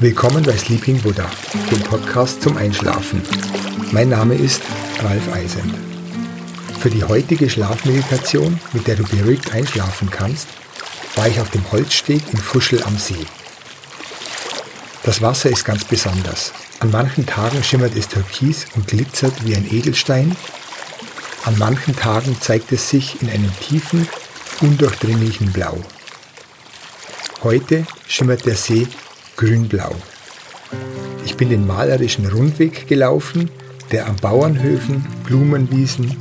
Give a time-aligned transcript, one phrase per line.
[0.00, 1.28] Willkommen bei Sleeping Buddha,
[1.72, 3.20] dem Podcast zum Einschlafen.
[3.90, 4.62] Mein Name ist
[5.02, 5.74] Ralf Eisen.
[6.78, 10.46] Für die heutige Schlafmeditation, mit der du beruhigt einschlafen kannst,
[11.16, 13.26] war ich auf dem Holzsteg in Fuschel am See.
[15.02, 16.52] Das Wasser ist ganz besonders.
[16.78, 20.36] An manchen Tagen schimmert es türkis und glitzert wie ein Edelstein.
[21.44, 24.08] An manchen Tagen zeigt es sich in einem tiefen,
[24.60, 25.76] undurchdringlichen Blau.
[27.42, 28.86] Heute schimmert der See
[29.38, 29.94] grünblau.
[31.24, 33.48] Ich bin den malerischen Rundweg gelaufen,
[33.92, 36.16] der an Bauernhöfen, Blumenwiesen,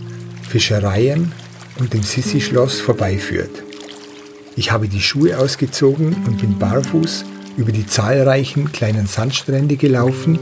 [0.48, 1.32] Fischereien
[1.80, 3.64] und dem Sissi-Schloss vorbeiführt.
[4.56, 7.26] Ich habe die Schuhe ausgezogen und bin barfuß
[7.58, 10.38] über die zahlreichen kleinen Sandstrände gelaufen,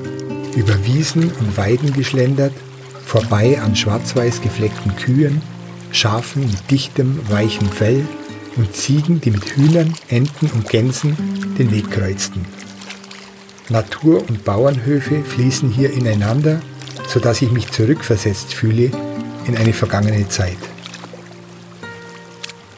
[0.58, 2.54] über Wiesen und Weiden geschlendert,
[3.06, 5.42] vorbei an schwarz-weiß gefleckten Kühen,
[5.92, 8.06] Schafen mit dichtem, weichem Fell
[8.58, 11.16] und Ziegen, die mit Hühnern, Enten und Gänsen
[11.58, 12.46] den Weg kreuzten.
[13.70, 16.62] Natur und Bauernhöfe fließen hier ineinander,
[17.08, 18.92] sodass ich mich zurückversetzt fühle
[19.48, 20.58] in eine vergangene Zeit.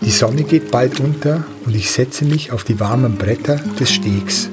[0.02, 4.50] Die Sonne geht bald unter und ich setze mich auf die warmen Bretter des Stegs.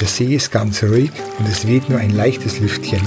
[0.00, 3.00] Der See ist ganz ruhig und es weht nur ein leichtes Lüftchen.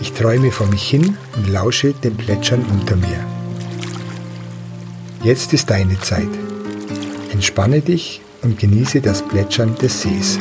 [0.00, 3.24] Ich träume vor mich hin und lausche dem Plätschern unter mir.
[5.22, 6.28] Jetzt ist deine Zeit.
[7.32, 10.38] Entspanne dich und genieße das Plätschern des Sees.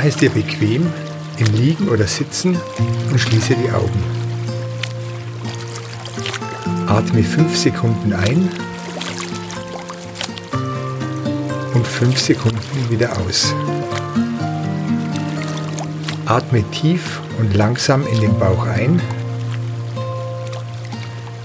[0.00, 0.86] Mach es dir bequem
[1.36, 2.56] im Liegen oder Sitzen
[3.10, 4.02] und schließe die Augen.
[6.86, 8.48] Atme 5 Sekunden ein
[11.74, 13.54] und 5 Sekunden wieder aus.
[16.24, 19.02] Atme tief und langsam in den Bauch ein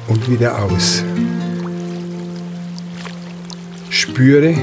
[0.07, 1.03] und wieder aus.
[3.89, 4.55] Spüre,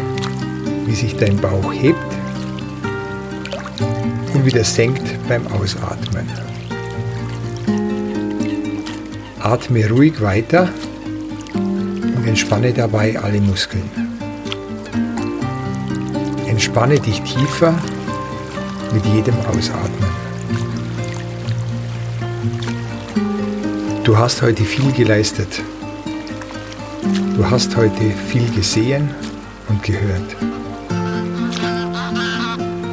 [0.86, 2.11] wie sich dein Bauch hebt
[4.42, 6.28] und wieder senkt beim Ausatmen.
[9.40, 10.68] Atme ruhig weiter
[11.54, 13.88] und entspanne dabei alle Muskeln.
[16.46, 17.72] Entspanne dich tiefer
[18.92, 20.10] mit jedem Ausatmen.
[24.02, 25.62] Du hast heute viel geleistet.
[27.36, 29.10] Du hast heute viel gesehen
[29.68, 30.36] und gehört.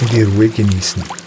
[0.00, 1.19] und die Ruhe genießen.